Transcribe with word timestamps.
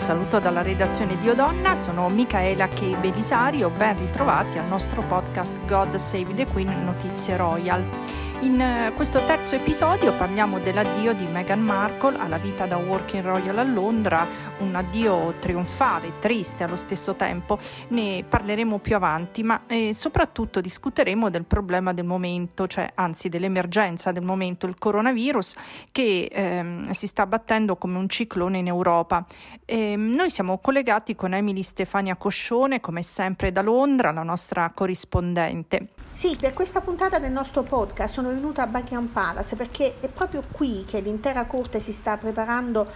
saluto 0.00 0.38
dalla 0.40 0.62
redazione 0.62 1.18
di 1.18 1.28
Odonna, 1.28 1.74
sono 1.74 2.08
Michaela 2.08 2.68
Che 2.68 2.96
Belisario, 2.98 3.68
ben 3.68 3.98
ritrovati 3.98 4.56
al 4.56 4.66
nostro 4.66 5.02
podcast 5.02 5.52
God 5.66 5.94
Save 5.96 6.34
the 6.34 6.46
Queen 6.46 6.84
Notizie 6.84 7.36
Royal. 7.36 7.84
In 8.42 8.58
eh, 8.58 8.92
questo 8.94 9.22
terzo 9.26 9.56
episodio 9.56 10.14
parliamo 10.14 10.58
dell'addio 10.60 11.12
di 11.12 11.26
Meghan 11.26 11.60
Markle 11.60 12.16
alla 12.16 12.38
vita 12.38 12.64
da 12.64 12.78
Working 12.78 13.22
Royal 13.22 13.58
a 13.58 13.62
Londra, 13.62 14.26
un 14.60 14.74
addio 14.74 15.34
trionfale, 15.38 16.14
triste 16.20 16.64
allo 16.64 16.76
stesso 16.76 17.16
tempo. 17.16 17.58
Ne 17.88 18.24
parleremo 18.26 18.78
più 18.78 18.96
avanti, 18.96 19.42
ma 19.42 19.64
eh, 19.66 19.92
soprattutto 19.92 20.62
discuteremo 20.62 21.28
del 21.28 21.44
problema 21.44 21.92
del 21.92 22.06
momento, 22.06 22.66
cioè 22.66 22.90
anzi 22.94 23.28
dell'emergenza 23.28 24.10
del 24.10 24.24
momento, 24.24 24.66
il 24.66 24.78
coronavirus 24.78 25.56
che 25.92 26.30
ehm, 26.32 26.88
si 26.92 27.06
sta 27.06 27.26
battendo 27.26 27.76
come 27.76 27.98
un 27.98 28.08
ciclone 28.08 28.56
in 28.56 28.68
Europa. 28.68 29.22
E, 29.66 29.92
ehm, 29.92 30.14
noi 30.14 30.30
siamo 30.30 30.56
collegati 30.56 31.14
con 31.14 31.34
Emily 31.34 31.62
Stefania 31.62 32.16
Coscione, 32.16 32.80
come 32.80 33.02
sempre 33.02 33.52
da 33.52 33.60
Londra, 33.60 34.12
la 34.12 34.22
nostra 34.22 34.72
corrispondente. 34.74 35.88
Sì, 36.12 36.36
per 36.36 36.52
questa 36.52 36.80
puntata 36.80 37.20
del 37.20 37.30
nostro 37.30 37.62
podcast 37.62 38.14
sono 38.14 38.29
venuta 38.32 38.62
a 38.62 38.66
Buckingham 38.66 39.06
Palace 39.06 39.56
perché 39.56 39.96
è 40.00 40.08
proprio 40.08 40.42
qui 40.50 40.84
che 40.86 41.00
l'intera 41.00 41.46
corte 41.46 41.80
si 41.80 41.92
sta 41.92 42.16
preparando 42.16 42.86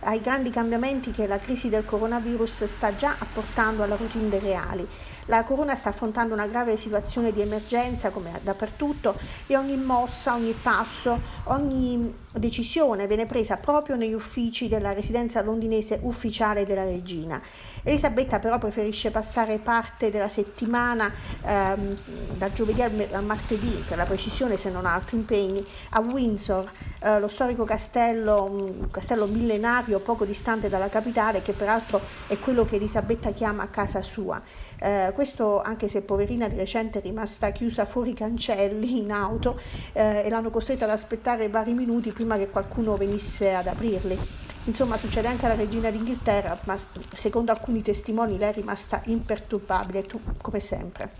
ai 0.00 0.20
grandi 0.20 0.50
cambiamenti 0.50 1.10
che 1.10 1.26
la 1.26 1.38
crisi 1.38 1.68
del 1.68 1.84
coronavirus 1.84 2.64
sta 2.64 2.94
già 2.96 3.16
apportando 3.18 3.82
alla 3.82 3.96
routine 3.96 4.28
dei 4.28 4.40
reali. 4.40 4.88
La 5.26 5.44
Corona 5.44 5.76
sta 5.76 5.90
affrontando 5.90 6.34
una 6.34 6.48
grave 6.48 6.76
situazione 6.76 7.30
di 7.30 7.40
emergenza 7.40 8.10
come 8.10 8.40
dappertutto 8.42 9.16
e 9.46 9.56
ogni 9.56 9.76
mossa, 9.76 10.34
ogni 10.34 10.52
passo, 10.52 11.20
ogni 11.44 12.12
decisione 12.32 13.06
viene 13.06 13.26
presa 13.26 13.56
proprio 13.56 13.94
negli 13.94 14.14
uffici 14.14 14.66
della 14.66 14.92
residenza 14.92 15.40
londinese 15.40 16.00
ufficiale 16.02 16.64
della 16.64 16.82
regina. 16.82 17.40
Elisabetta 17.84 18.38
però 18.38 18.58
preferisce 18.58 19.10
passare 19.10 19.58
parte 19.58 20.10
della 20.10 20.28
settimana 20.28 21.12
ehm, 21.44 21.96
dal 22.36 22.52
giovedì 22.52 22.82
al, 22.82 23.08
al, 23.10 23.24
martedì, 23.24 23.82
per 23.86 23.96
la 23.96 24.04
precisione 24.04 24.56
se 24.56 24.70
non 24.70 24.86
ha 24.86 24.94
altri 24.94 25.16
impegni, 25.16 25.64
a 25.90 26.00
Windsor, 26.00 26.70
eh, 27.00 27.18
lo 27.18 27.28
storico 27.28 27.64
castello, 27.64 28.44
un 28.44 28.90
castello 28.90 29.26
millenario 29.26 29.98
poco 30.00 30.24
distante 30.24 30.68
dalla 30.68 30.88
capitale 30.88 31.42
che 31.42 31.52
peraltro 31.52 32.00
è 32.28 32.38
quello 32.38 32.64
che 32.64 32.76
Elisabetta 32.76 33.32
chiama 33.32 33.68
casa 33.68 34.00
sua. 34.02 34.40
Eh, 34.78 35.10
questo 35.14 35.60
anche 35.60 35.88
se 35.88 36.02
poverina 36.02 36.48
di 36.48 36.56
recente 36.56 37.00
è 37.00 37.02
rimasta 37.02 37.50
chiusa 37.50 37.84
fuori 37.84 38.14
cancelli 38.14 38.98
in 38.98 39.10
auto 39.12 39.58
eh, 39.92 40.22
e 40.24 40.28
l'hanno 40.28 40.50
costretta 40.50 40.84
ad 40.84 40.90
aspettare 40.90 41.48
vari 41.48 41.74
minuti 41.74 42.12
prima 42.12 42.36
che 42.36 42.48
qualcuno 42.48 42.96
venisse 42.96 43.54
ad 43.54 43.66
aprirli. 43.66 44.50
Insomma, 44.64 44.96
succede 44.96 45.26
anche 45.26 45.46
alla 45.46 45.54
regina 45.56 45.90
d'Inghilterra, 45.90 46.58
ma 46.64 46.76
secondo 47.12 47.50
alcuni 47.50 47.82
testimoni 47.82 48.38
lei 48.38 48.50
è 48.50 48.54
rimasta 48.54 49.02
imperturbabile, 49.06 50.06
come 50.40 50.60
sempre. 50.60 51.10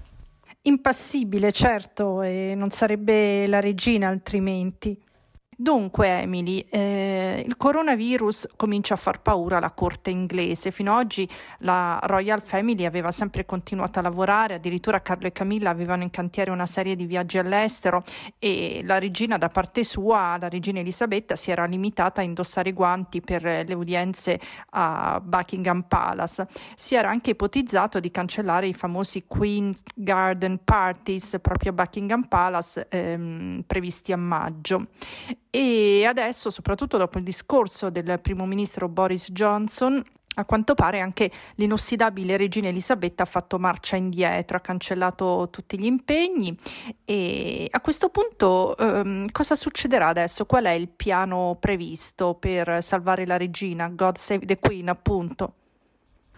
Impassibile, 0.62 1.50
certo, 1.50 2.22
e 2.22 2.54
non 2.56 2.70
sarebbe 2.70 3.48
la 3.48 3.58
regina 3.58 4.06
altrimenti. 4.08 4.96
Dunque, 5.62 6.22
Emily, 6.22 6.66
eh, 6.70 7.44
il 7.46 7.56
coronavirus 7.56 8.48
comincia 8.56 8.94
a 8.94 8.96
far 8.96 9.22
paura 9.22 9.58
alla 9.58 9.70
corte 9.70 10.10
inglese. 10.10 10.72
Fino 10.72 10.92
ad 10.92 11.04
oggi 11.04 11.28
la 11.58 12.00
Royal 12.02 12.42
Family 12.42 12.84
aveva 12.84 13.12
sempre 13.12 13.44
continuato 13.44 14.00
a 14.00 14.02
lavorare, 14.02 14.54
addirittura 14.54 15.02
Carlo 15.02 15.28
e 15.28 15.30
Camilla 15.30 15.70
avevano 15.70 16.02
in 16.02 16.10
cantiere 16.10 16.50
una 16.50 16.66
serie 16.66 16.96
di 16.96 17.06
viaggi 17.06 17.38
all'estero 17.38 18.02
e 18.40 18.80
la 18.82 18.98
regina 18.98 19.38
da 19.38 19.50
parte 19.50 19.84
sua, 19.84 20.36
la 20.40 20.48
regina 20.48 20.80
Elisabetta, 20.80 21.36
si 21.36 21.52
era 21.52 21.64
limitata 21.66 22.22
a 22.22 22.24
indossare 22.24 22.70
i 22.70 22.72
guanti 22.72 23.20
per 23.20 23.44
le 23.44 23.74
udienze 23.74 24.40
a 24.70 25.20
Buckingham 25.22 25.82
Palace. 25.82 26.48
Si 26.74 26.96
era 26.96 27.08
anche 27.08 27.30
ipotizzato 27.30 28.00
di 28.00 28.10
cancellare 28.10 28.66
i 28.66 28.74
famosi 28.74 29.26
Queen's 29.28 29.80
Garden 29.94 30.58
Parties 30.64 31.38
proprio 31.40 31.70
a 31.70 31.74
Buckingham 31.74 32.24
Palace 32.24 32.88
ehm, 32.88 33.62
previsti 33.64 34.10
a 34.10 34.16
maggio. 34.16 34.88
E 35.54 36.06
adesso, 36.06 36.48
soprattutto 36.48 36.96
dopo 36.96 37.18
il 37.18 37.24
discorso 37.24 37.90
del 37.90 38.18
primo 38.22 38.46
ministro 38.46 38.88
Boris 38.88 39.30
Johnson, 39.32 40.02
a 40.36 40.46
quanto 40.46 40.72
pare 40.72 41.00
anche 41.00 41.30
l'inossidabile 41.56 42.38
regina 42.38 42.68
Elisabetta 42.68 43.24
ha 43.24 43.26
fatto 43.26 43.58
marcia 43.58 43.96
indietro, 43.96 44.56
ha 44.56 44.60
cancellato 44.60 45.48
tutti 45.50 45.78
gli 45.78 45.84
impegni 45.84 46.56
e 47.04 47.66
a 47.70 47.80
questo 47.82 48.08
punto 48.08 48.74
ehm, 48.78 49.30
cosa 49.30 49.54
succederà 49.54 50.08
adesso? 50.08 50.46
Qual 50.46 50.64
è 50.64 50.70
il 50.70 50.88
piano 50.88 51.58
previsto 51.60 52.32
per 52.32 52.82
salvare 52.82 53.26
la 53.26 53.36
regina? 53.36 53.88
God 53.88 54.16
save 54.16 54.46
the 54.46 54.58
Queen, 54.58 54.88
appunto. 54.88 55.56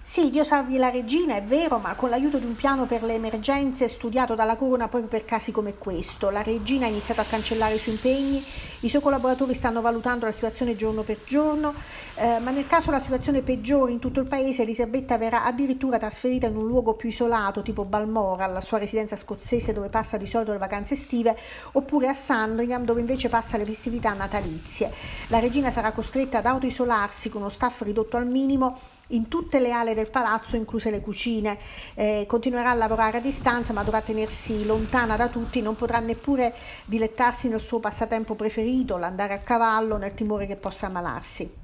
Sì, 0.06 0.28
Dio 0.28 0.44
salvi 0.44 0.76
la 0.76 0.90
regina, 0.90 1.34
è 1.34 1.42
vero, 1.42 1.78
ma 1.78 1.94
con 1.94 2.10
l'aiuto 2.10 2.36
di 2.36 2.44
un 2.44 2.54
piano 2.54 2.84
per 2.84 3.02
le 3.02 3.14
emergenze 3.14 3.88
studiato 3.88 4.34
dalla 4.34 4.54
corona 4.54 4.86
proprio 4.86 5.08
per 5.08 5.24
casi 5.24 5.50
come 5.50 5.78
questo. 5.78 6.28
La 6.28 6.42
regina 6.42 6.84
ha 6.84 6.90
iniziato 6.90 7.22
a 7.22 7.24
cancellare 7.24 7.76
i 7.76 7.78
suoi 7.78 7.94
impegni, 7.94 8.44
i 8.80 8.88
suoi 8.90 9.00
collaboratori 9.00 9.54
stanno 9.54 9.80
valutando 9.80 10.26
la 10.26 10.30
situazione 10.32 10.76
giorno 10.76 11.04
per 11.04 11.20
giorno, 11.24 11.72
eh, 12.16 12.38
ma 12.38 12.50
nel 12.50 12.66
caso 12.66 12.90
la 12.90 13.00
situazione 13.00 13.40
peggiori 13.40 13.94
in 13.94 13.98
tutto 13.98 14.20
il 14.20 14.26
paese, 14.26 14.60
Elisabetta 14.60 15.16
verrà 15.16 15.42
addirittura 15.42 15.96
trasferita 15.96 16.48
in 16.48 16.56
un 16.56 16.66
luogo 16.66 16.92
più 16.92 17.08
isolato, 17.08 17.62
tipo 17.62 17.86
Balmoral, 17.86 18.52
la 18.52 18.60
sua 18.60 18.76
residenza 18.76 19.16
scozzese 19.16 19.72
dove 19.72 19.88
passa 19.88 20.18
di 20.18 20.26
solito 20.26 20.52
le 20.52 20.58
vacanze 20.58 20.92
estive, 20.92 21.34
oppure 21.72 22.08
a 22.08 22.14
Sandringham 22.14 22.84
dove 22.84 23.00
invece 23.00 23.30
passa 23.30 23.56
le 23.56 23.64
festività 23.64 24.12
natalizie. 24.12 24.92
La 25.28 25.38
regina 25.38 25.70
sarà 25.70 25.92
costretta 25.92 26.38
ad 26.38 26.46
autoisolarsi 26.46 27.30
con 27.30 27.40
uno 27.40 27.48
staff 27.48 27.80
ridotto 27.80 28.18
al 28.18 28.26
minimo 28.26 28.78
in 29.08 29.28
tutte 29.28 29.60
le 29.60 29.72
ale 29.72 29.94
del 29.94 30.10
palazzo, 30.10 30.56
incluse 30.56 30.90
le 30.90 31.00
cucine. 31.00 31.58
Eh, 31.94 32.24
continuerà 32.28 32.70
a 32.70 32.74
lavorare 32.74 33.18
a 33.18 33.20
distanza, 33.20 33.72
ma 33.72 33.82
dovrà 33.82 34.00
tenersi 34.00 34.64
lontana 34.64 35.16
da 35.16 35.28
tutti, 35.28 35.60
non 35.60 35.76
potrà 35.76 35.98
neppure 35.98 36.54
dilettarsi 36.84 37.48
nel 37.48 37.60
suo 37.60 37.80
passatempo 37.80 38.34
preferito, 38.34 38.96
l'andare 38.96 39.34
a 39.34 39.38
cavallo, 39.38 39.96
nel 39.96 40.14
timore 40.14 40.46
che 40.46 40.56
possa 40.56 40.86
ammalarsi. 40.86 41.63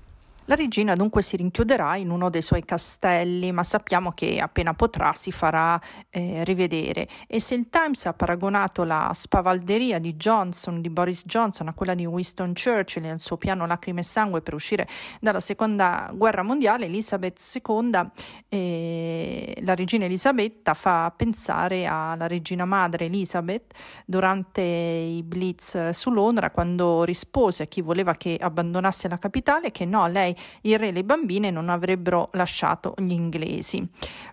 La 0.50 0.56
regina 0.56 0.96
dunque 0.96 1.22
si 1.22 1.36
rinchiuderà 1.36 1.94
in 1.94 2.10
uno 2.10 2.28
dei 2.28 2.42
suoi 2.42 2.64
castelli, 2.64 3.52
ma 3.52 3.62
sappiamo 3.62 4.10
che 4.10 4.40
appena 4.40 4.74
potrà 4.74 5.12
si 5.12 5.30
farà 5.30 5.80
eh, 6.10 6.42
rivedere. 6.42 7.06
E 7.28 7.38
se 7.38 7.54
il 7.54 7.68
Times 7.70 8.04
ha 8.06 8.14
paragonato 8.14 8.82
la 8.82 9.12
spavalderia 9.14 10.00
di 10.00 10.16
Johnson, 10.16 10.80
di 10.80 10.90
Boris 10.90 11.22
Johnson, 11.24 11.68
a 11.68 11.72
quella 11.72 11.94
di 11.94 12.04
Winston 12.04 12.52
Churchill 12.52 13.04
nel 13.04 13.20
suo 13.20 13.36
piano 13.36 13.64
lacrime 13.64 14.00
e 14.00 14.02
sangue 14.02 14.40
per 14.40 14.54
uscire 14.54 14.88
dalla 15.20 15.38
seconda 15.38 16.10
guerra 16.12 16.42
mondiale, 16.42 16.86
Elizabeth 16.86 17.40
II, 17.54 18.10
eh, 18.48 19.56
la 19.60 19.76
regina 19.76 20.06
Elisabetta, 20.06 20.74
fa 20.74 21.12
pensare 21.16 21.86
alla 21.86 22.26
regina 22.26 22.64
madre 22.64 23.04
Elizabeth 23.04 23.72
durante 24.04 24.62
i 24.62 25.22
blitz 25.22 25.90
su 25.90 26.10
Londra 26.10 26.50
quando 26.50 27.04
rispose 27.04 27.62
a 27.62 27.66
chi 27.66 27.82
voleva 27.82 28.14
che 28.14 28.36
abbandonasse 28.36 29.06
la 29.06 29.18
capitale 29.20 29.70
che 29.70 29.84
no, 29.84 30.08
lei 30.08 30.38
il 30.62 30.78
re 30.78 30.88
e 30.88 30.92
le 30.92 31.04
bambine 31.04 31.50
non 31.50 31.68
avrebbero 31.68 32.30
lasciato 32.32 32.94
gli 32.98 33.12
inglesi. 33.12 33.86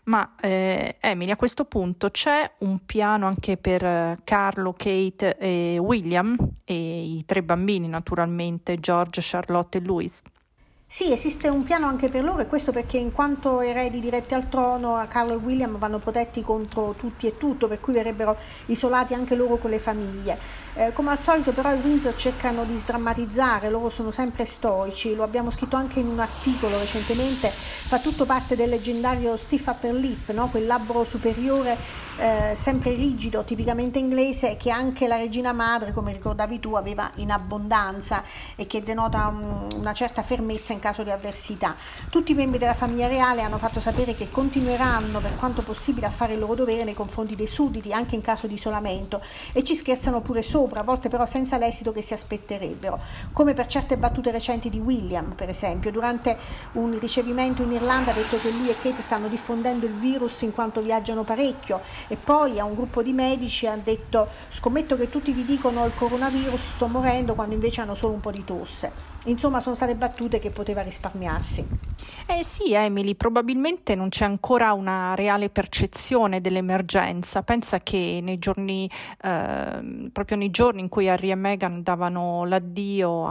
Ma 0.03 0.35
eh, 0.39 0.97
Emily, 0.99 1.31
a 1.31 1.35
questo 1.35 1.65
punto 1.65 2.09
c'è 2.09 2.49
un 2.59 2.85
piano 2.85 3.27
anche 3.27 3.57
per 3.57 3.83
eh, 3.83 4.17
Carlo, 4.23 4.73
Kate 4.73 5.37
e 5.37 5.77
William 5.79 6.35
e 6.63 7.03
i 7.03 7.23
tre 7.25 7.43
bambini 7.43 7.87
naturalmente, 7.87 8.79
George, 8.79 9.21
Charlotte 9.23 9.77
e 9.77 9.81
Louis. 9.81 10.21
Sì, 10.89 11.11
esiste 11.11 11.49
un 11.49 11.63
piano 11.63 11.85
anche 11.85 12.07
per 12.07 12.23
loro 12.23 12.39
e 12.39 12.47
questo 12.47 12.71
perché 12.71 12.97
in 12.97 13.11
quanto 13.11 13.59
eredi 13.59 13.99
diretti 13.99 14.33
al 14.33 14.47
trono, 14.47 15.05
Carlo 15.09 15.33
e 15.33 15.35
William 15.35 15.77
vanno 15.77 15.99
protetti 15.99 16.41
contro 16.41 16.93
tutti 16.97 17.27
e 17.27 17.37
tutto, 17.37 17.67
per 17.67 17.81
cui 17.81 17.91
verrebbero 17.91 18.37
isolati 18.67 19.13
anche 19.13 19.35
loro 19.35 19.57
con 19.57 19.69
le 19.69 19.79
famiglie. 19.79 20.39
Eh, 20.75 20.93
come 20.93 21.09
al 21.11 21.19
solito 21.19 21.51
però 21.51 21.73
i 21.73 21.79
Windsor 21.79 22.15
cercano 22.15 22.63
di 22.63 22.77
sdrammatizzare, 22.77 23.69
loro 23.69 23.89
sono 23.89 24.11
sempre 24.11 24.45
stoici, 24.45 25.13
lo 25.13 25.23
abbiamo 25.23 25.51
scritto 25.51 25.75
anche 25.75 25.99
in 25.99 26.07
un 26.07 26.19
articolo 26.19 26.79
recentemente, 26.79 27.49
fa 27.49 27.99
tutto 27.99 28.25
parte 28.25 28.55
del 28.55 28.69
leggendario 28.69 29.35
stiff 29.35 29.67
upper 29.67 29.93
lip, 29.93 30.31
no? 30.31 30.47
quel 30.49 30.65
labbro 30.65 31.03
superiore 31.03 31.77
eh, 32.17 32.53
sempre 32.55 32.93
rigido, 32.93 33.43
tipicamente 33.43 33.99
inglese, 33.99 34.55
che 34.55 34.71
anche 34.71 35.05
la 35.07 35.17
regina 35.17 35.51
madre, 35.51 35.91
come 35.91 36.13
ricordavi 36.13 36.59
tu, 36.59 36.75
aveva 36.75 37.11
in 37.15 37.31
abbondanza 37.31 38.23
e 38.55 38.65
che 38.67 38.81
denota 38.81 39.27
un, 39.27 39.67
una 39.75 39.93
certa 39.93 40.23
fermezza 40.23 40.73
in 40.77 40.79
caso 40.79 41.03
di 41.03 41.09
avversità. 41.09 41.75
Tutti 42.09 42.31
i 42.31 42.35
membri 42.35 42.57
della 42.57 42.73
famiglia 42.73 43.07
reale 43.07 43.41
hanno 43.41 43.57
fatto 43.57 43.79
sapere 43.79 44.15
che 44.15 44.29
continueranno 44.31 45.19
per 45.19 45.35
quanto 45.35 45.61
possibile 45.63 46.05
a 46.05 46.11
fare 46.11 46.33
il 46.33 46.39
loro 46.39 46.55
dovere 46.55 46.83
nei 46.83 46.93
confronti 46.93 47.35
dei 47.35 47.47
sudditi, 47.47 47.91
anche 47.91 48.15
in 48.15 48.21
caso 48.21 48.47
di 48.47 48.53
isolamento, 48.53 49.21
e 49.51 49.63
ci 49.63 49.75
scherzano 49.75 50.21
pure 50.21 50.41
sopra, 50.41 50.79
a 50.79 50.83
volte 50.83 51.09
però 51.09 51.25
senza 51.25 51.57
l'esito 51.57 51.91
che 51.91 52.01
si 52.01 52.13
aspetterebbero, 52.13 52.99
come 53.33 53.53
per 53.53 53.65
certe 53.65 53.97
battute 53.97 54.31
recenti 54.31 54.69
di 54.69 54.79
William, 54.79 55.33
per 55.33 55.49
esempio. 55.49 55.91
Durante 55.91 56.37
un 56.73 56.97
ricevimento 56.99 57.63
in 57.63 57.71
Irlanda 57.71 58.11
ha 58.11 58.13
detto 58.13 58.37
che 58.37 58.51
lui 58.51 58.69
e 58.69 58.75
Kate 58.79 59.01
stanno 59.01 59.27
diffondendo 59.27 59.85
il 59.85 59.93
virus 59.93 60.41
in 60.41 60.53
quanto 60.53 60.81
viaggiano 60.81 61.23
parecchio 61.23 61.81
e 62.07 62.15
poi 62.15 62.59
a 62.59 62.63
un 62.63 62.75
gruppo 62.75 63.01
di 63.01 63.13
medici 63.13 63.65
ha 63.65 63.75
detto 63.75 64.27
scommetto 64.49 64.95
che 64.95 65.09
tutti 65.09 65.31
vi 65.31 65.45
dicono 65.45 65.85
il 65.85 65.93
coronavirus 65.95 66.75
sto 66.75 66.87
morendo 66.87 67.35
quando 67.35 67.55
invece 67.55 67.81
hanno 67.81 67.95
solo 67.95 68.13
un 68.13 68.19
po' 68.19 68.31
di 68.31 68.43
tosse 68.43 69.16
insomma 69.27 69.59
sono 69.59 69.75
state 69.75 69.95
battute 69.95 70.39
che 70.39 70.49
poteva 70.49 70.81
risparmiarsi. 70.81 71.65
Eh 72.29 72.43
sì, 72.43 72.73
Emily, 72.73 73.15
probabilmente 73.15 73.95
non 73.95 74.09
c'è 74.09 74.25
ancora 74.25 74.73
una 74.73 75.15
reale 75.15 75.49
percezione 75.49 76.41
dell'emergenza. 76.41 77.41
Pensa 77.41 77.79
che 77.81 78.19
nei 78.21 78.37
giorni, 78.37 78.89
eh, 79.21 80.09
proprio 80.11 80.37
nei 80.37 80.49
giorni 80.51 80.81
in 80.81 80.89
cui 80.89 81.09
Harry 81.09 81.31
e 81.31 81.35
Meghan 81.35 81.83
davano 81.83 82.45
l'addio 82.45 83.25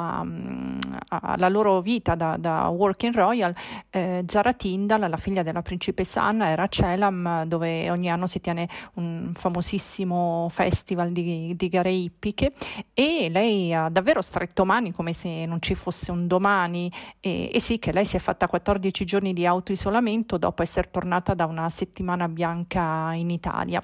alla 1.09 1.49
loro 1.49 1.81
vita 1.81 2.15
da, 2.15 2.37
da 2.39 2.69
Working 2.69 3.15
Royal, 3.15 3.55
eh, 3.91 4.25
Zara 4.27 4.53
Tindall, 4.55 5.09
la 5.09 5.17
figlia 5.17 5.43
della 5.43 5.63
principessa 5.63 6.23
Anna, 6.23 6.49
era 6.49 6.65
a 6.65 6.69
Celam, 6.69 7.45
dove 7.45 7.91
ogni 7.91 8.11
anno 8.11 8.27
si 8.27 8.41
tiene 8.41 8.69
un 8.95 9.33
famosissimo 9.35 10.49
festival 10.51 11.13
di, 11.13 11.55
di 11.55 11.69
gare 11.69 11.91
ippiche 11.91 12.53
e 12.95 13.29
lei 13.31 13.75
ha 13.75 13.89
davvero 13.89 14.23
stretto 14.23 14.65
mani 14.65 14.93
come 14.93 15.13
se 15.13 15.45
non 15.47 15.61
ci 15.61 15.75
fosse 15.75 15.86
un 16.13 16.27
domani 16.27 16.91
e, 17.21 17.51
e 17.53 17.61
sì 17.61 17.79
che 17.79 17.93
lei 17.93 18.05
si 18.05 18.17
è 18.17 18.21
fatta 18.21 18.49
14 18.49 19.05
giorni 19.05 19.33
di 19.33 19.47
autoisolamento 19.47 20.39
dopo 20.39 20.63
essere 20.63 20.91
tornata 20.91 21.35
da 21.35 21.47
una 21.47 21.69
settimana 21.71 22.29
bianca 22.29 23.13
in 23.15 23.31
Italia. 23.31 23.81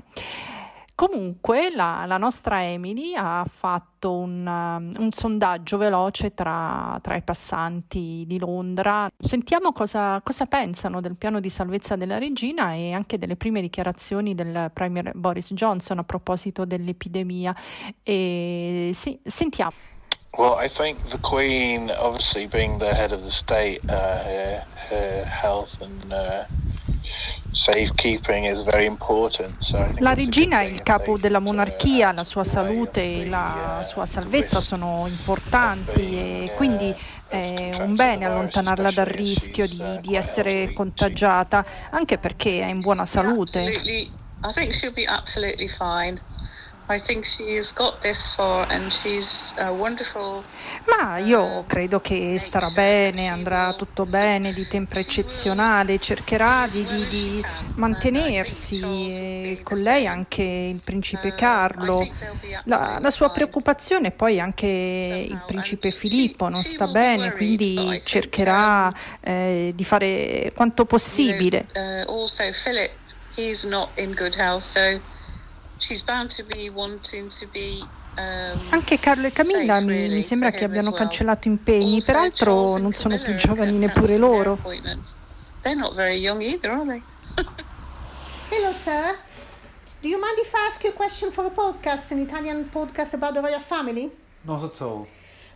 Comunque 0.94 1.74
la, 1.74 2.04
la, 2.06 2.18
nostra 2.18 2.64
Emily 2.64 3.14
ha 3.16 3.44
fatto 3.48 4.12
un, 4.12 4.46
un 4.46 5.10
sondaggio 5.10 5.78
veloce 5.78 6.34
tra, 6.34 6.98
tra, 7.02 7.16
i 7.16 7.22
passanti 7.22 8.24
di 8.26 8.38
Londra. 8.38 9.10
Sentiamo 9.18 9.72
cosa, 9.72 10.20
cosa, 10.22 10.46
pensano 10.46 11.00
del 11.00 11.16
piano 11.16 11.40
di 11.40 11.48
salvezza 11.48 11.96
della 11.96 12.18
regina 12.18 12.74
e 12.74 12.92
anche 12.92 13.18
delle 13.18 13.36
prime 13.36 13.62
dichiarazioni 13.62 14.34
del 14.34 14.70
Premier 14.72 15.12
Boris 15.14 15.52
Johnson 15.54 15.98
a 15.98 16.04
proposito 16.04 16.64
dell'epidemia. 16.66 17.56
E, 18.02 18.90
sì, 18.92 19.18
sentiamo. 19.24 19.91
Well, 20.38 20.54
I 20.54 20.68
think 20.68 20.96
the 21.10 21.18
Queen, 21.18 21.90
obviously 21.90 22.46
being 22.46 22.78
the 22.78 22.94
head 22.94 23.12
of 23.12 23.22
the 23.22 23.30
state, 23.30 23.80
uh, 23.88 24.24
her, 24.24 24.64
her 24.88 25.24
health 25.24 25.80
and 25.82 26.12
uh, 26.12 26.44
la 29.98 30.14
regina 30.14 30.60
è 30.60 30.64
il 30.64 30.82
capo 30.82 31.18
della 31.18 31.38
monarchia, 31.38 32.12
la 32.12 32.24
sua 32.24 32.44
salute 32.44 33.02
e 33.02 33.26
la 33.26 33.80
sua 33.84 34.06
salvezza 34.06 34.60
sono 34.60 35.04
importanti 35.06 36.00
e 36.00 36.52
quindi 36.56 36.94
è 37.28 37.76
un 37.78 37.94
bene 37.94 38.24
allontanarla 38.24 38.90
dal 38.90 39.06
rischio 39.06 39.66
di, 39.66 39.82
di 40.00 40.16
essere 40.16 40.72
contagiata, 40.72 41.64
anche 41.90 42.16
perché 42.16 42.60
è 42.60 42.66
in 42.66 42.80
buona 42.80 43.04
salute. 43.04 43.60
I 44.44 44.50
think 44.52 44.74
she'll 44.74 44.92
be 44.92 45.06
absolutely 45.06 45.68
fine. 45.68 46.20
Ma 50.86 51.18
io 51.18 51.64
credo 51.66 52.00
che 52.00 52.38
starà 52.38 52.70
bene, 52.70 53.28
andrà 53.28 53.72
tutto 53.74 54.04
bene, 54.04 54.52
di 54.52 54.66
tempo 54.66 54.98
eccezionale, 54.98 55.98
cercherà 55.98 56.66
di, 56.68 56.84
di, 56.84 57.06
di 57.08 57.44
mantenersi, 57.74 59.60
con 59.62 59.78
lei 59.78 60.06
anche 60.06 60.42
il 60.42 60.80
principe 60.82 61.28
uh, 61.28 61.34
Carlo. 61.34 62.08
La, 62.64 62.98
la 63.00 63.10
sua 63.10 63.30
preoccupazione 63.30 64.10
poi 64.10 64.40
anche 64.40 64.66
il 64.66 65.42
principe 65.46 65.90
Filippo 65.90 66.48
non 66.48 66.62
sta 66.62 66.86
bene, 66.86 67.32
quindi 67.32 68.00
cercherà 68.04 68.92
eh, 69.20 69.72
di 69.74 69.84
fare 69.84 70.52
quanto 70.54 70.84
possibile. 70.84 71.66
Anche 78.70 78.98
Carlo 79.00 79.26
e 79.26 79.32
Camilla 79.32 79.80
mi, 79.80 80.08
mi 80.08 80.22
sembra 80.22 80.50
che 80.50 80.62
abbiano 80.64 80.92
cancellato 80.92 81.48
impegni, 81.48 82.00
peraltro 82.02 82.76
non 82.76 82.92
sono 82.92 83.18
più 83.18 83.34
giovani 83.34 83.76
neppure 83.78 84.16
loro. 84.16 84.58
Hello 88.50 88.72
sir, 88.72 89.18
do 90.02 90.08
you 90.08 90.18
mind 90.18 90.38
if 90.38 90.52
I 90.54 90.66
ask 90.68 90.82
you 90.84 90.90
a 90.90 90.94
question 90.94 91.32
for 91.32 91.46
a 91.46 91.50
podcast, 91.50 92.10
an 92.12 92.18
Italian 92.18 92.68
podcast 92.70 93.14
about 93.14 93.32
the 93.34 93.40
royal 93.40 93.60
family? 93.60 94.10
Not 94.42 94.62
at 94.62 94.80
all. 94.82 95.06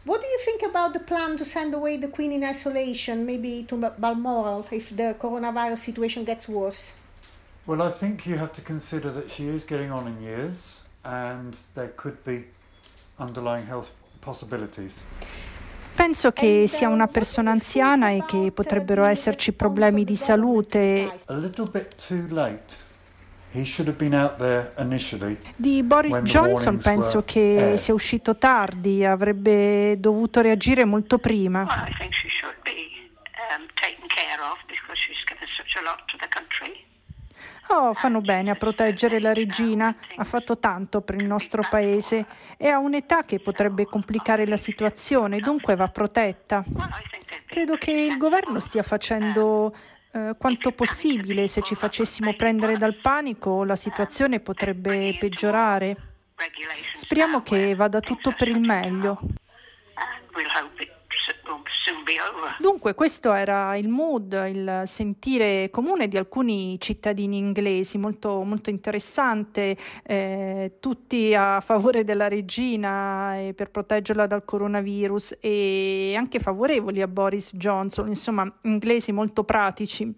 What 0.05 0.21
do 0.23 0.27
you 0.27 0.39
think 0.45 0.63
about 0.63 0.93
the 0.93 1.01
plan 1.01 1.37
to 1.37 1.45
send 1.45 1.75
away 1.75 1.99
the 1.99 2.09
Queen 2.09 2.33
in 2.33 2.43
isolation, 2.43 3.27
maybe 3.27 3.65
to 3.65 3.93
Balmoral, 3.99 4.67
if 4.71 4.91
the 4.97 5.15
coronavirus 5.19 5.79
situation 5.79 6.25
gets 6.25 6.49
worse? 6.49 6.93
Well, 7.67 7.81
I 7.81 7.91
think 7.91 8.27
you 8.27 8.39
have 8.39 8.53
to 8.53 8.63
consider 8.63 9.13
that 9.15 9.29
she 9.29 9.49
is 9.49 9.65
getting 9.65 9.91
on 9.91 10.07
in 10.07 10.23
years 10.23 10.85
and 11.03 11.57
there 11.75 11.93
could 11.97 12.23
be 12.25 12.47
underlying 13.19 13.67
health 13.67 13.91
possibilities. 14.21 15.03
Penso 15.97 16.31
che 16.31 16.69
sia 16.69 16.89
una 16.89 17.09
persona 17.09 17.51
anziana 17.51 18.11
e 18.11 18.23
che 18.25 18.53
potrebbero 18.53 19.03
esserci 19.05 19.53
problemi 19.53 20.05
di 20.05 20.15
salute. 20.15 21.13
A 21.27 21.35
little 21.35 21.69
bit 21.69 21.97
too 22.07 22.27
late. 22.29 22.85
Di 25.57 25.83
Boris 25.83 26.19
Johnson 26.19 26.79
penso 26.79 27.25
che 27.25 27.75
sia 27.79 27.95
uscito 27.95 28.37
tardi, 28.37 29.05
avrebbe 29.05 29.99
dovuto 29.99 30.41
reagire 30.41 30.85
molto 30.85 31.19
prima. 31.19 31.63
Well, 31.63 31.89
I 31.89 31.95
think 31.99 32.13
she 32.13 32.29
should 32.29 32.55
be 32.63 33.11
um, 33.51 33.67
taken 33.75 34.07
care 34.07 34.39
of 34.41 34.59
because 34.69 34.99
she's 35.01 35.25
given 35.27 35.49
such 35.57 35.75
a 35.81 35.83
lot 35.83 36.05
to 36.07 36.17
the 36.19 36.29
country. 36.29 36.95
Oh, 37.69 37.95
fanno 37.95 38.21
bene 38.21 38.51
a 38.51 38.55
proteggere 38.55 39.21
la 39.21 39.33
regina, 39.33 39.95
ha 40.17 40.25
fatto 40.25 40.59
tanto 40.59 41.01
per 41.01 41.17
il 41.17 41.27
nostro 41.27 41.63
paese 41.69 42.25
e 42.57 42.69
ha 42.69 42.79
un'età 42.79 43.25
che 43.25 43.41
potrebbe 43.41 43.87
complicare 43.87 44.47
la 44.47 44.57
situazione, 44.57 45.41
dunque 45.41 45.75
va 45.75 45.89
protetta. 45.89 46.65
Credo 47.47 47.77
che 47.77 47.91
il 47.91 48.17
governo 48.19 48.61
stia 48.61 48.83
facendo 48.83 49.75
eh, 50.13 50.35
quanto 50.39 50.73
possibile, 50.73 51.47
se 51.49 51.63
ci 51.63 51.75
facessimo 51.75 52.35
prendere 52.35 52.77
dal 52.77 52.95
panico 52.95 53.65
la 53.65 53.77
situazione 53.77 54.41
potrebbe 54.41 55.17
peggiorare. 55.19 55.97
Speriamo 56.93 57.43
che 57.43 57.75
vada 57.75 58.01
tutto 58.01 58.33
per 58.33 58.49
il 58.49 58.61
meglio. 58.61 59.19
Dunque 62.59 62.95
questo 62.95 63.33
era 63.33 63.77
il 63.77 63.89
mood, 63.89 64.33
il 64.49 64.83
sentire 64.87 65.71
comune 65.71 66.09
di 66.09 66.17
alcuni 66.17 66.77
cittadini 66.81 67.39
inglesi, 67.39 67.99
molto, 67.99 68.43
molto 68.43 68.71
interessante, 68.71 69.77
eh, 70.03 70.77
tutti 70.81 71.35
a 71.35 71.61
favore 71.61 72.05
della 72.05 72.29
regina 72.29 73.39
e 73.39 73.55
per 73.55 73.71
proteggerla 73.71 74.27
dal 74.27 74.45
coronavirus 74.45 75.39
e 75.41 76.15
anche 76.17 76.39
favorevoli 76.39 77.03
a 77.03 77.09
Boris 77.09 77.55
Johnson, 77.55 78.09
insomma 78.09 78.51
inglesi 78.63 79.13
molto 79.13 79.45
pratici. 79.45 80.15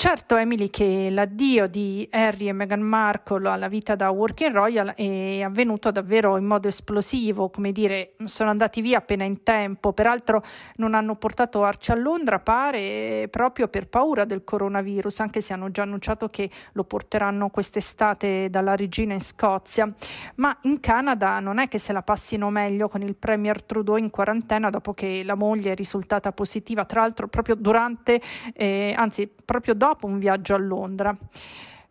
Certo, 0.00 0.36
Emily, 0.36 0.70
che 0.70 1.10
l'addio 1.10 1.66
di 1.66 2.08
Harry 2.10 2.48
e 2.48 2.54
Meghan 2.54 2.80
Markle 2.80 3.46
alla 3.50 3.68
vita 3.68 3.96
da 3.96 4.08
Working 4.08 4.54
Royal 4.54 4.94
è 4.94 5.42
avvenuto 5.42 5.90
davvero 5.90 6.38
in 6.38 6.46
modo 6.46 6.68
esplosivo, 6.68 7.50
come 7.50 7.70
dire, 7.70 8.14
sono 8.24 8.48
andati 8.48 8.80
via 8.80 8.96
appena 8.96 9.24
in 9.24 9.42
tempo, 9.42 9.92
peraltro 9.92 10.42
non 10.76 10.94
hanno 10.94 11.16
portato 11.16 11.64
Arci 11.64 11.90
a 11.90 11.96
Londra, 11.96 12.38
pare 12.38 13.28
proprio 13.30 13.68
per 13.68 13.88
paura 13.88 14.24
del 14.24 14.42
coronavirus, 14.42 15.20
anche 15.20 15.42
se 15.42 15.52
hanno 15.52 15.70
già 15.70 15.82
annunciato 15.82 16.28
che 16.28 16.48
lo 16.72 16.84
porteranno 16.84 17.50
quest'estate 17.50 18.48
dalla 18.48 18.76
regina 18.76 19.12
in 19.12 19.20
Scozia, 19.20 19.86
ma 20.36 20.56
in 20.62 20.80
Canada 20.80 21.40
non 21.40 21.58
è 21.58 21.68
che 21.68 21.78
se 21.78 21.92
la 21.92 22.00
passino 22.00 22.48
meglio 22.48 22.88
con 22.88 23.02
il 23.02 23.16
Premier 23.16 23.62
Trudeau 23.62 23.98
in 23.98 24.08
quarantena 24.08 24.70
dopo 24.70 24.94
che 24.94 25.20
la 25.24 25.34
moglie 25.34 25.72
è 25.72 25.74
risultata 25.74 26.32
positiva, 26.32 26.86
tra 26.86 27.02
l'altro 27.02 27.28
proprio 27.28 27.54
durante, 27.54 28.18
eh, 28.54 28.94
anzi 28.96 29.30
proprio 29.44 29.74
dopo 29.74 29.88
dopo 29.90 30.06
un 30.06 30.18
viaggio 30.18 30.54
a 30.54 30.58
Londra. 30.58 31.14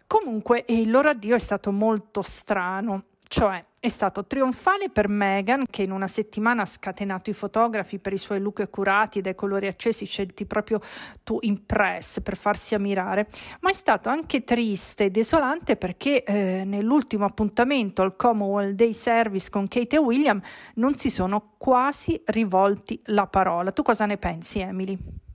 Comunque 0.08 0.66
il 0.70 0.90
loro 0.90 1.10
addio 1.10 1.36
è 1.36 1.40
stato 1.40 1.72
molto 1.72 2.22
strano, 2.24 3.04
cioè 3.28 3.60
è 3.80 3.88
stato 3.88 4.26
trionfale 4.26 4.90
per 4.90 5.08
Meghan 5.08 5.66
che 5.70 5.84
in 5.84 5.92
una 5.92 6.08
settimana 6.08 6.64
ha 6.64 6.66
scatenato 6.66 7.30
i 7.30 7.34
fotografi 7.34 8.00
per 8.00 8.14
i 8.14 8.18
suoi 8.18 8.40
look 8.40 8.68
curati 8.72 9.22
dai 9.22 9.36
colori 9.36 9.68
accesi 9.68 10.06
scelti 10.06 10.46
proprio 10.46 10.82
tu 11.24 11.38
in 11.42 11.64
press 11.66 12.22
per 12.22 12.36
farsi 12.36 12.74
ammirare, 12.74 13.28
ma 13.62 13.70
è 13.70 13.74
stato 13.74 14.10
anche 14.10 14.44
triste 14.44 15.06
e 15.06 15.12
desolante 15.12 15.76
perché 15.76 16.24
eh, 16.24 16.64
nell'ultimo 16.66 17.26
appuntamento 17.26 18.02
al 18.02 18.16
Commonwealth 18.16 18.74
Day 18.74 18.94
Service 18.94 19.50
con 19.52 19.68
Kate 19.68 19.98
e 19.98 20.00
William 20.00 20.42
non 20.76 20.96
si 20.96 21.12
sono 21.12 21.54
quasi 21.58 22.20
rivolti 22.26 23.00
la 23.06 23.28
parola. 23.28 23.72
Tu 23.72 23.84
cosa 23.84 24.08
ne 24.08 24.18
pensi, 24.18 24.60
Emily? 24.60 25.28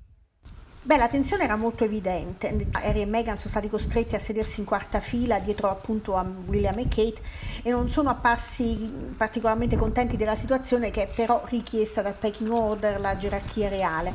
Beh, 0.86 0.98
la 0.98 1.08
tensione 1.08 1.44
era 1.44 1.56
molto 1.56 1.84
evidente. 1.84 2.68
Harry 2.72 3.00
e 3.00 3.06
Meghan 3.06 3.38
sono 3.38 3.48
stati 3.48 3.70
costretti 3.70 4.16
a 4.16 4.18
sedersi 4.18 4.60
in 4.60 4.66
quarta 4.66 5.00
fila 5.00 5.38
dietro 5.38 5.70
appunto 5.70 6.14
a 6.14 6.26
William 6.44 6.78
e 6.78 6.88
Kate 6.88 7.22
e 7.62 7.70
non 7.70 7.88
sono 7.88 8.10
apparsi 8.10 8.92
particolarmente 9.16 9.76
contenti 9.76 10.18
della 10.18 10.34
situazione 10.34 10.90
che 10.90 11.04
è 11.04 11.08
però 11.08 11.42
richiesta 11.46 12.02
dal 12.02 12.18
pecking 12.18 12.50
order, 12.50 13.00
la 13.00 13.16
gerarchia 13.16 13.70
reale. 13.70 14.12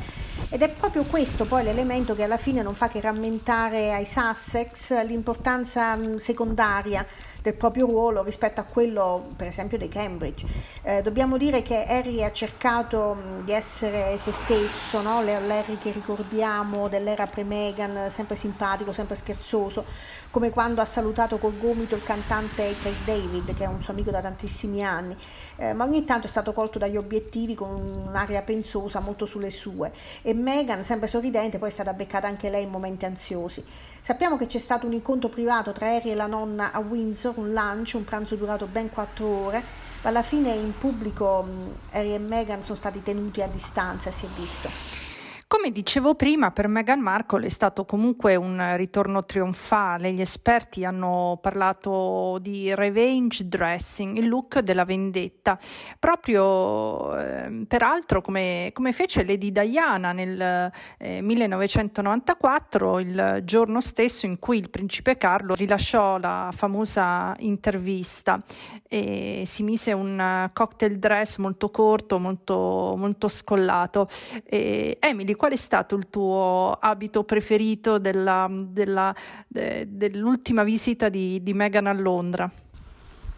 Ed 0.49 0.61
è 0.61 0.69
proprio 0.69 1.05
questo 1.05 1.47
poi 1.47 1.63
l'elemento 1.63 2.13
che 2.13 2.21
alla 2.21 2.38
fine 2.38 2.61
non 2.61 2.75
fa 2.75 2.88
che 2.88 3.01
rammentare 3.01 3.91
ai 3.91 4.05
Sussex 4.05 5.03
l'importanza 5.05 5.97
secondaria 6.17 7.03
del 7.41 7.53
proprio 7.53 7.86
ruolo 7.86 8.24
rispetto 8.24 8.60
a 8.60 8.63
quello 8.63 9.29
per 9.36 9.48
esempio 9.48 9.77
dei 9.77 9.88
Cambridge. 9.88 10.46
Eh, 10.81 11.01
dobbiamo 11.01 11.38
dire 11.38 11.62
che 11.62 11.86
Harry 11.86 12.24
ha 12.24 12.31
cercato 12.31 13.17
di 13.43 13.51
essere 13.51 14.17
se 14.17 14.31
stesso, 14.31 15.01
no? 15.01 15.22
l'Harry 15.22 15.77
che 15.77 15.91
ricordiamo 15.91 16.88
dell'era 16.88 17.27
pre-Meghan, 17.27 18.10
sempre 18.10 18.36
simpatico, 18.36 18.91
sempre 18.91 19.15
scherzoso, 19.15 19.86
come 20.31 20.50
quando 20.51 20.81
ha 20.81 20.86
salutato 20.86 21.38
col 21.39 21.58
gomito 21.58 21.96
il 21.96 22.03
cantante 22.03 22.75
Craig 22.79 23.03
David, 23.03 23.53
che 23.55 23.63
è 23.63 23.67
un 23.67 23.81
suo 23.81 23.93
amico 23.93 24.12
da 24.12 24.22
tantissimi 24.22 24.84
anni, 24.84 25.15
eh, 25.55 25.74
ma 25.74 25.86
ogni 25.86 26.05
tanto 26.05 26.27
è 26.27 26.29
stato 26.29 26.53
colto 26.53 26.77
dagli 26.77 26.98
obiettivi 26.98 27.55
con 27.55 27.69
un'aria 28.08 28.41
pensosa 28.41 29.00
molto 29.00 29.25
sulle 29.25 29.50
sue 29.50 29.91
e 30.22 30.34
Meghan, 30.34 30.84
sempre 30.84 31.08
sorridente, 31.08 31.58
poi 31.58 31.69
è 31.69 31.72
stata 31.72 31.93
beccata 31.93 32.27
anche 32.27 32.50
lei 32.50 32.63
in 32.63 32.69
momenti 32.69 33.05
ansiosi. 33.05 33.63
Sappiamo 34.01 34.38
che 34.38 34.48
c'è 34.48 34.58
stato 34.58 34.86
un 34.86 34.94
incontro 34.94 35.29
privato 35.29 35.72
tra 35.72 35.94
Harry 35.94 36.12
e 36.12 36.15
la 36.15 36.27
nonna 36.27 36.72
a 36.72 36.79
Windsor, 36.79 37.38
un 37.38 37.50
lunch, 37.50 37.94
un 37.96 38.03
pranzo 38.03 38.36
durato 38.36 38.68
ben 38.68 38.89
quattro 38.89 39.27
ore, 39.27 39.63
ma 40.01 40.10
alla 40.10 40.24
fine 40.24 40.51
in 40.51 40.77
pubblico 40.77 41.46
Harry 41.91 42.13
e 42.13 42.20
Meghan 42.20 42.63
sono 42.63 42.77
stati 42.77 43.03
tenuti 43.03 43.41
a 43.41 43.48
distanza, 43.48 44.10
si 44.10 44.25
è 44.25 44.29
visto. 44.29 45.09
Come 45.51 45.72
dicevo 45.72 46.13
prima, 46.13 46.51
per 46.51 46.68
Meghan 46.68 47.00
Markle 47.00 47.48
è 47.48 47.50
stato 47.50 47.84
comunque 47.84 48.36
un 48.36 48.75
ritorno 48.75 49.25
trionfale. 49.25 50.12
Gli 50.12 50.22
esperti 50.22 50.86
hanno 50.86 51.39
parlato 51.41 52.38
di 52.39 52.75
revenge 52.75 53.48
dressing, 53.48 54.18
il 54.18 54.27
look 54.27 54.60
della 54.60 54.86
vendetta. 54.86 55.58
Proprio, 55.98 57.18
eh, 57.18 57.65
peraltro, 57.68 58.22
come, 58.22 58.70
come, 58.74 58.91
fece 58.91 59.25
Lady 59.25 59.51
Diana 59.51 60.12
nel 60.12 60.72
eh, 61.00 61.20
1994, 61.22 63.00
il 63.00 63.41
giorno 63.44 63.82
stesso 63.82 64.27
in 64.27 64.38
cui 64.38 64.60
il 64.60 64.70
principe 64.70 65.18
Carlo 65.18 65.56
rilasciò 65.56 66.20
la 66.20 66.51
famosa 66.51 67.34
intervista 67.39 68.39
e 68.88 69.41
si 69.48 69.63
mise 69.63 69.94
un 69.94 70.48
cocktail 70.53 71.00
dress 71.00 71.38
molto 71.38 71.72
corto, 71.72 72.20
molto, 72.20 72.94
molto 72.96 73.27
scollato. 73.27 74.08
E 74.44 74.98
Emily, 75.00 75.38
qual 75.39 75.53
è 75.53 75.55
stato 75.55 75.96
il 75.96 76.10
tuo 76.10 76.77
abito 76.77 77.24
preferito 77.24 77.98
della, 77.98 78.46
della, 78.51 79.15
de, 79.48 79.88
dell'ultima 79.89 80.63
visita 80.63 81.08
di, 81.08 81.41
di 81.41 81.53
Meghan 81.53 81.88
a 81.88 81.93
Londra? 81.93 82.51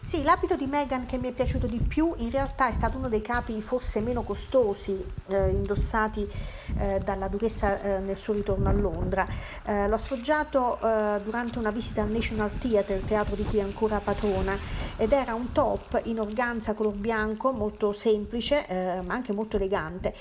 Sì, 0.04 0.24
l'abito 0.24 0.56
di 0.56 0.66
Meghan 0.66 1.06
che 1.06 1.16
mi 1.16 1.28
è 1.28 1.32
piaciuto 1.32 1.68
di 1.68 1.78
più 1.78 2.12
in 2.16 2.32
realtà 2.32 2.66
è 2.66 2.72
stato 2.72 2.98
uno 2.98 3.08
dei 3.08 3.20
capi 3.20 3.60
forse 3.62 4.00
meno 4.00 4.24
costosi 4.24 4.98
eh, 5.28 5.48
indossati 5.50 6.28
eh, 6.76 7.00
dalla 7.04 7.28
duchessa 7.28 7.80
eh, 7.80 7.98
nel 8.00 8.16
suo 8.16 8.32
ritorno 8.32 8.68
a 8.68 8.72
Londra. 8.72 9.28
Eh, 9.64 9.86
l'ho 9.86 9.94
assaggiato 9.94 10.80
eh, 10.80 11.20
durante 11.22 11.60
una 11.60 11.70
visita 11.70 12.02
al 12.02 12.10
National 12.10 12.50
Theatre, 12.58 12.96
il 12.96 13.04
teatro 13.04 13.36
di 13.36 13.44
cui 13.44 13.58
è 13.58 13.62
ancora 13.62 14.00
patrona, 14.00 14.58
ed 14.96 15.12
era 15.12 15.34
un 15.34 15.52
top 15.52 16.00
in 16.06 16.18
organza 16.18 16.74
color 16.74 16.94
bianco, 16.94 17.52
molto 17.52 17.92
semplice 17.92 18.66
eh, 18.66 19.00
ma 19.02 19.14
anche 19.14 19.32
molto 19.32 19.54
elegante, 19.54 20.14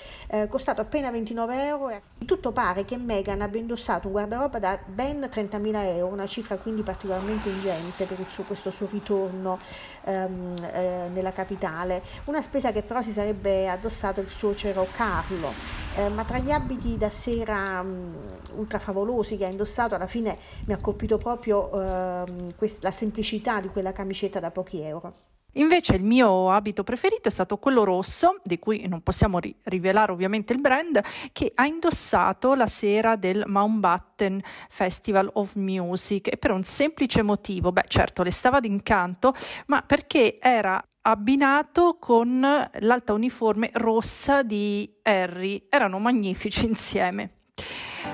costato 0.47 0.81
appena 0.81 1.09
29 1.09 1.65
euro 1.65 1.89
e 1.89 2.01
tutto 2.25 2.51
pare 2.51 2.85
che 2.85 2.97
Meghan 2.97 3.41
abbia 3.41 3.59
indossato 3.59 4.05
un 4.05 4.13
guardaroba 4.13 4.59
da 4.59 4.79
ben 4.85 5.21
30.000 5.21 5.85
euro, 5.95 6.13
una 6.13 6.27
cifra 6.27 6.57
quindi 6.57 6.83
particolarmente 6.83 7.49
ingente 7.49 8.05
per 8.05 8.23
suo, 8.27 8.43
questo 8.43 8.69
suo 8.69 8.87
ritorno 8.91 9.59
ehm, 10.03 10.55
eh, 10.73 11.09
nella 11.13 11.31
capitale, 11.31 12.01
una 12.25 12.41
spesa 12.41 12.71
che 12.71 12.83
però 12.83 13.01
si 13.01 13.11
sarebbe 13.11 13.69
addossato 13.69 14.21
il 14.21 14.29
suocero 14.29 14.87
Carlo, 14.91 15.53
eh, 15.95 16.09
ma 16.09 16.23
tra 16.23 16.39
gli 16.39 16.51
abiti 16.51 16.97
da 16.97 17.09
sera 17.09 17.81
um, 17.81 18.13
ultra 18.55 18.79
favolosi 18.79 19.37
che 19.37 19.45
ha 19.45 19.49
indossato 19.49 19.95
alla 19.95 20.07
fine 20.07 20.37
mi 20.65 20.73
ha 20.73 20.77
colpito 20.77 21.17
proprio 21.17 21.71
ehm, 21.71 22.55
quest- 22.55 22.83
la 22.83 22.91
semplicità 22.91 23.59
di 23.59 23.69
quella 23.69 23.91
camicetta 23.91 24.39
da 24.39 24.51
pochi 24.51 24.81
euro. 24.81 25.30
Invece 25.53 25.95
il 25.95 26.03
mio 26.03 26.51
abito 26.51 26.83
preferito 26.83 27.27
è 27.27 27.31
stato 27.31 27.57
quello 27.57 27.83
rosso, 27.83 28.39
di 28.43 28.59
cui 28.59 28.87
non 28.87 29.01
possiamo 29.01 29.39
ri- 29.39 29.55
rivelare 29.63 30.11
ovviamente 30.11 30.53
il 30.53 30.61
brand, 30.61 31.01
che 31.31 31.51
ha 31.55 31.65
indossato 31.65 32.53
la 32.53 32.67
sera 32.67 33.15
del 33.15 33.43
Mountbatten 33.45 34.41
Festival 34.69 35.29
of 35.33 35.55
Music 35.55 36.31
e 36.31 36.37
per 36.37 36.51
un 36.51 36.63
semplice 36.63 37.21
motivo, 37.21 37.71
beh 37.71 37.85
certo 37.87 38.23
le 38.23 38.31
stava 38.31 38.59
d'incanto, 38.59 39.33
ma 39.67 39.81
perché 39.81 40.37
era 40.39 40.83
abbinato 41.01 41.97
con 41.99 42.39
l'alta 42.39 43.13
uniforme 43.13 43.71
rossa 43.73 44.43
di 44.43 44.89
Harry, 45.01 45.65
erano 45.69 45.99
magnifici 45.99 46.65
insieme. 46.67 47.40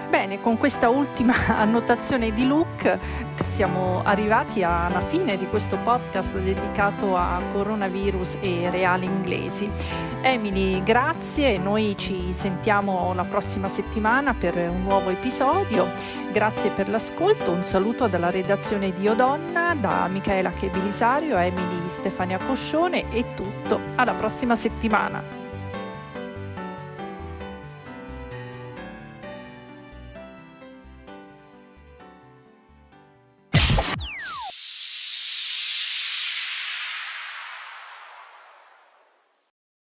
Bene, 0.10 0.40
con 0.42 0.58
questa 0.58 0.90
ultima 0.90 1.34
annotazione 1.48 2.32
di 2.32 2.46
Luke 2.46 3.00
siamo 3.42 4.02
arrivati 4.04 4.64
alla 4.64 5.02
fine 5.02 5.38
di 5.38 5.48
questo 5.48 5.78
podcast 5.78 6.40
dedicato 6.40 7.16
a 7.16 7.42
coronavirus 7.52 8.38
e 8.42 8.70
reali 8.70 9.06
inglesi. 9.06 9.70
Emily, 10.22 10.84
grazie, 10.84 11.58
noi 11.58 11.96
ci 11.98 12.34
sentiamo 12.34 13.14
la 13.14 13.24
prossima 13.24 13.68
settimana 13.70 14.34
per 14.34 14.56
un 14.58 14.82
nuovo 14.82 15.10
episodio. 15.10 15.90
Grazie 16.32 16.72
per 16.72 16.90
l'ascolto, 16.90 17.52
un 17.52 17.64
saluto 17.64 18.08
dalla 18.08 18.30
redazione 18.30 18.92
di 18.94 19.08
Odonna, 19.08 19.76
da 19.80 20.08
Michaela 20.08 20.52
Chebilisario, 20.52 21.38
Emily 21.38 21.88
Stefania 21.88 22.40
Coscione 22.40 23.12
e 23.12 23.34
tutto. 23.36 23.80
Alla 23.96 24.14
prossima 24.14 24.56
settimana. 24.56 25.47